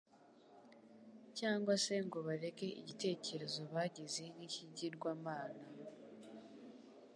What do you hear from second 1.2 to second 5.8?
cyangwa se ngo bareke igitekerezo bagize ikigirwamana,